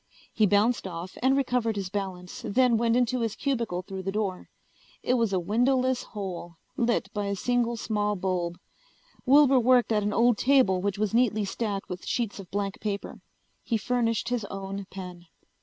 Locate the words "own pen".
14.45-15.27